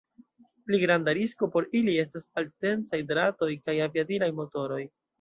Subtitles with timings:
[0.69, 4.85] Pli granda risko por ili estas alttensiaj dratoj kaj aviadilaj motoroj.